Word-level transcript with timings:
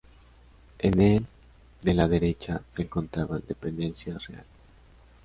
En 0.79 0.99
el 0.99 1.27
de 1.83 1.93
la 1.93 2.07
derecha 2.07 2.63
se 2.71 2.81
encontraban 2.81 3.43
dependencias 3.47 4.25
reales. 4.25 4.47